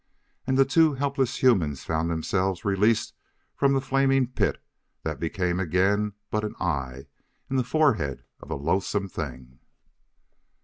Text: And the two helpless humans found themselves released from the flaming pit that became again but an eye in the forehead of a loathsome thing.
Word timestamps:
And 0.47 0.57
the 0.57 0.65
two 0.65 0.95
helpless 0.95 1.43
humans 1.43 1.83
found 1.83 2.09
themselves 2.09 2.65
released 2.65 3.13
from 3.55 3.73
the 3.73 3.79
flaming 3.81 4.25
pit 4.25 4.57
that 5.03 5.19
became 5.19 5.59
again 5.59 6.13
but 6.31 6.43
an 6.43 6.55
eye 6.59 7.05
in 7.51 7.55
the 7.55 7.63
forehead 7.63 8.23
of 8.39 8.49
a 8.49 8.55
loathsome 8.55 9.07
thing. 9.07 9.59